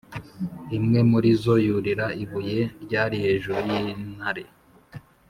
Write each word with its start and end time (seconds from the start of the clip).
imwe 0.77 0.99
muri 1.11 1.29
zo 1.41 1.55
yurira 1.65 2.05
ibuye 2.23 2.59
ryari 2.83 3.15
hejuru 3.23 3.59
y'intare 3.69 4.43